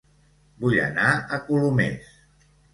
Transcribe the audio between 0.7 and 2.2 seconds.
anar a Colomers